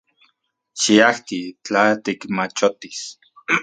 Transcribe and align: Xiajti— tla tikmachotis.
Xiajti— 0.81 1.39
tla 1.63 1.83
tikmachotis. 2.03 2.99